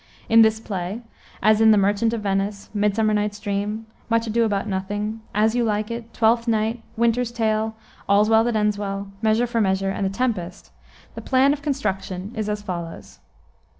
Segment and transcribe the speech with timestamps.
[0.27, 1.03] In this play,
[1.43, 5.63] as in the Merchant of Venice, Midsummer Night's Dream, Much Ado about Nothing, As You
[5.63, 7.75] Like It, Twelfth Night, Winters Tale,
[8.09, 10.71] All's Well that Ends Well, Measure for Measure, and the Tempest,
[11.13, 13.19] the plan of construction is as follows.